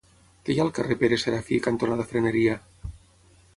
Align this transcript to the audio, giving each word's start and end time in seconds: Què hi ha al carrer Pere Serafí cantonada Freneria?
Què 0.45 0.53
hi 0.53 0.55
ha 0.61 0.63
al 0.67 0.71
carrer 0.77 0.97
Pere 1.03 1.19
Serafí 1.25 1.61
cantonada 1.67 2.09
Freneria? 2.15 2.59